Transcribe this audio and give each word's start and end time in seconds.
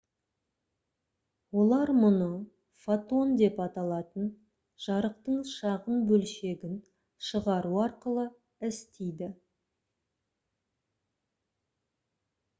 олар 1.63 1.89
мұны 1.97 2.29
«фотон» 2.85 3.33
деп 3.41 3.59
аталатын 3.65 4.31
жарықтың 4.85 5.43
шағын 5.51 6.01
бөлшегін 6.13 6.79
шығару 7.27 7.77
арқылы 7.83 8.23
істейді 8.71 9.29